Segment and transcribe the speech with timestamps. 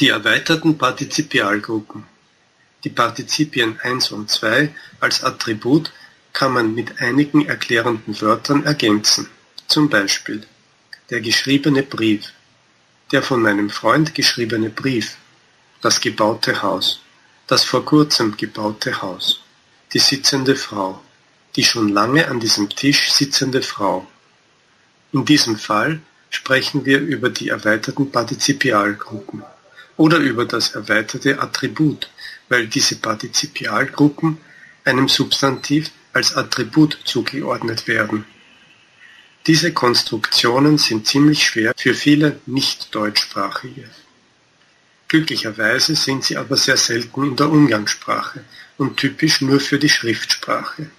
[0.00, 2.02] Die erweiterten Partizipialgruppen
[2.82, 5.92] Die Partizipien eins und zwei als Attribut
[6.32, 9.28] kann man mit einigen erklärenden Wörtern ergänzen,
[9.68, 10.44] zum Beispiel:
[11.10, 12.32] Der geschriebene Brief,
[13.12, 15.16] der von meinem Freund geschriebene Brief,
[15.80, 17.00] das gebaute Haus,
[17.46, 19.44] das vor kurzem gebaute Haus,
[19.92, 21.00] die sitzende Frau,
[21.54, 24.04] die schon lange an diesem Tisch sitzende Frau.
[25.12, 26.00] In diesem Fall
[26.30, 29.44] sprechen wir über die erweiterten Partizipialgruppen
[29.96, 32.10] oder über das erweiterte Attribut,
[32.48, 34.38] weil diese Partizipialgruppen
[34.84, 38.24] einem Substantiv als Attribut zugeordnet werden.
[39.46, 43.90] Diese Konstruktionen sind ziemlich schwer für viele Nicht-Deutschsprachige.
[45.08, 48.44] Glücklicherweise sind sie aber sehr selten in der Umgangssprache
[48.78, 50.90] und typisch nur für die Schriftsprache.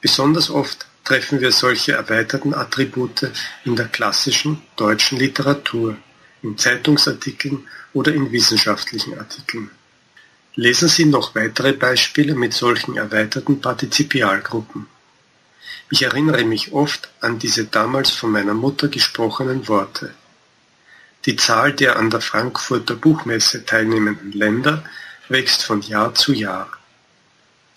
[0.00, 3.30] Besonders oft treffen wir solche erweiterten Attribute
[3.64, 5.96] in der klassischen deutschen Literatur,
[6.42, 9.70] in Zeitungsartikeln oder in wissenschaftlichen Artikeln.
[10.54, 14.86] Lesen Sie noch weitere Beispiele mit solchen erweiterten Partizipialgruppen.
[15.90, 20.12] Ich erinnere mich oft an diese damals von meiner Mutter gesprochenen Worte.
[21.24, 24.84] Die Zahl der an der Frankfurter Buchmesse teilnehmenden Länder
[25.28, 26.68] wächst von Jahr zu Jahr.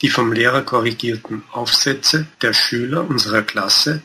[0.02, 4.02] Die vom Lehrer korrigierten Aufsätze der Schüler unserer Klasse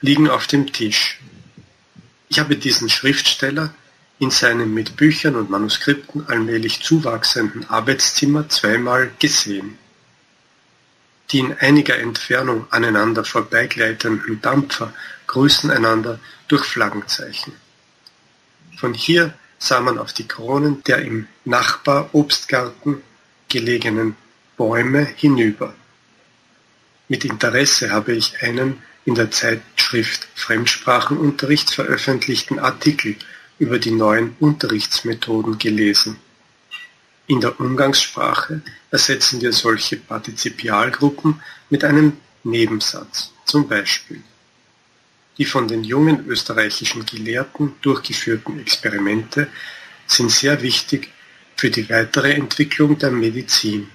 [0.00, 1.20] liegen auf dem Tisch.
[2.28, 3.74] Ich habe diesen Schriftsteller
[4.22, 9.78] in seinem mit Büchern und Manuskripten allmählich zuwachsenden Arbeitszimmer zweimal gesehen.
[11.32, 14.94] Die in einiger Entfernung aneinander vorbeigleitenden Dampfer
[15.26, 17.52] grüßen einander durch Flaggenzeichen.
[18.78, 23.02] Von hier sah man auf die Kronen der im Nachbarobstgarten
[23.48, 24.14] gelegenen
[24.56, 25.74] Bäume hinüber.
[27.08, 33.16] Mit Interesse habe ich einen in der Zeitschrift Fremdsprachenunterricht veröffentlichten Artikel
[33.62, 36.16] über die neuen Unterrichtsmethoden gelesen.
[37.28, 38.60] In der Umgangssprache
[38.90, 44.20] ersetzen wir solche Partizipialgruppen mit einem Nebensatz, zum Beispiel:
[45.38, 49.46] Die von den jungen österreichischen Gelehrten durchgeführten Experimente
[50.08, 51.10] sind sehr wichtig
[51.54, 53.88] für die weitere Entwicklung der Medizin.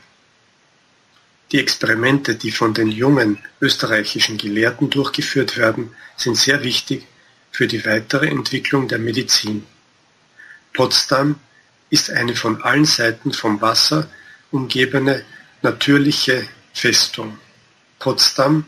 [1.51, 7.05] Die Experimente, die von den jungen österreichischen Gelehrten durchgeführt werden, sind sehr wichtig
[7.57, 9.65] für die weitere Entwicklung der Medizin.
[10.75, 11.39] Potsdam
[11.89, 14.07] ist eine von allen Seiten vom Wasser
[14.51, 15.25] umgebene
[15.63, 17.39] natürliche Festung.
[17.97, 18.65] Potsdam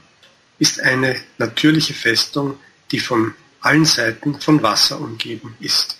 [0.57, 2.57] ist eine natürliche Festung,
[2.89, 5.98] die von allen Seiten von Wasser umgeben ist